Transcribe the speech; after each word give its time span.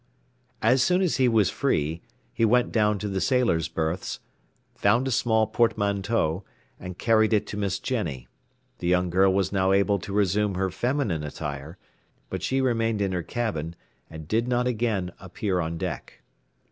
As 0.63 0.81
soon 0.81 1.03
as 1.03 1.17
he 1.17 1.27
was 1.27 1.51
free, 1.51 2.01
he 2.33 2.43
went 2.43 2.71
down 2.71 2.97
to 2.97 3.07
the 3.07 3.21
sailors' 3.21 3.67
berths, 3.67 4.19
found 4.73 5.07
a 5.07 5.11
small 5.11 5.45
portmanteau, 5.45 6.43
and 6.79 6.97
carried 6.97 7.33
it 7.33 7.45
to 7.45 7.57
Miss 7.57 7.77
Jenny; 7.77 8.27
the 8.79 8.87
young 8.87 9.11
girl 9.11 9.31
was 9.31 9.51
now 9.51 9.71
able 9.73 9.99
to 9.99 10.11
resume 10.11 10.55
her 10.55 10.71
feminine 10.71 11.21
attire, 11.21 11.77
but 12.31 12.41
she 12.41 12.61
remained 12.61 12.99
in 12.99 13.11
her 13.11 13.21
cabin, 13.21 13.75
and 14.09 14.27
did 14.27 14.47
not 14.47 14.65
again 14.65 15.11
appear 15.19 15.59
on 15.59 15.77
deck. 15.77 16.23